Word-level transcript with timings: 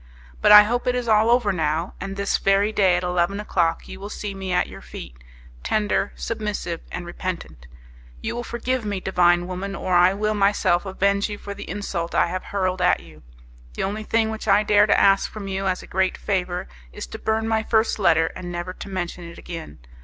"But 0.41 0.51
I 0.51 0.63
hope 0.63 0.87
it 0.87 0.95
is 0.95 1.07
all 1.07 1.29
over 1.29 1.51
now, 1.53 1.93
and 2.01 2.15
this 2.17 2.39
very 2.39 2.71
day 2.71 2.95
at 2.95 3.03
eleven 3.03 3.39
o'clock 3.39 3.87
you 3.87 3.99
will 3.99 4.09
see 4.09 4.33
me 4.33 4.51
at 4.51 4.65
your 4.65 4.81
feet 4.81 5.15
tender, 5.61 6.11
submissive 6.15 6.81
and 6.91 7.05
repentant. 7.05 7.67
You 8.19 8.33
will 8.35 8.43
forgive 8.43 8.83
me, 8.83 8.99
divine 8.99 9.45
woman, 9.45 9.75
or 9.75 9.93
I 9.93 10.15
will 10.15 10.33
myself 10.33 10.87
avenge 10.87 11.29
you 11.29 11.37
for 11.37 11.53
the 11.53 11.69
insult 11.69 12.15
I 12.15 12.25
have 12.25 12.45
hurled 12.45 12.81
at 12.81 13.01
you. 13.01 13.21
The 13.75 13.83
only 13.83 14.03
thing 14.03 14.31
which 14.31 14.47
I 14.47 14.63
dare 14.63 14.87
to 14.87 14.99
ask 14.99 15.29
from 15.31 15.47
you 15.47 15.67
as 15.67 15.83
a 15.83 15.93
great 15.93 16.17
favour 16.17 16.67
is 16.91 17.05
to 17.05 17.19
burn 17.19 17.47
my 17.47 17.61
first 17.61 17.99
letter, 17.99 18.31
and 18.35 18.51
never 18.51 18.73
to 18.73 18.89
mention 18.89 19.25
it 19.25 19.37
again. 19.37 19.77